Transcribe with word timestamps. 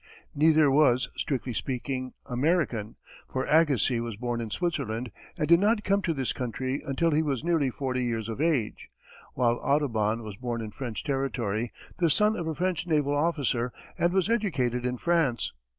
Neither 0.33 0.71
was, 0.71 1.09
strictly 1.15 1.53
speaking, 1.53 2.13
American, 2.25 2.95
for 3.29 3.45
Agassiz 3.45 4.01
was 4.01 4.15
born 4.15 4.41
in 4.41 4.49
Switzerland 4.49 5.11
and 5.37 5.47
did 5.47 5.59
not 5.59 5.83
come 5.83 6.01
to 6.01 6.13
this 6.15 6.33
country 6.33 6.81
until 6.83 7.11
he 7.11 7.21
was 7.21 7.43
nearly 7.43 7.69
forty 7.69 8.03
years 8.03 8.27
of 8.27 8.41
age; 8.41 8.89
while 9.35 9.59
Audubon 9.61 10.23
was 10.23 10.37
born 10.37 10.59
in 10.59 10.71
French 10.71 11.03
territory, 11.03 11.71
the 11.97 12.09
son 12.09 12.35
of 12.35 12.47
a 12.47 12.55
French 12.55 12.87
naval 12.87 13.15
officer, 13.15 13.71
and 13.95 14.11
was 14.11 14.27
educated 14.27 14.87
in 14.87 14.97
France. 14.97 15.53